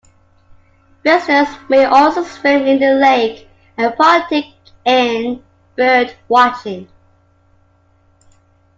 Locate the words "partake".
3.95-4.55